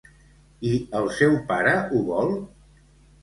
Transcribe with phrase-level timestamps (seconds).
[0.69, 2.33] I el seu pare ho vol?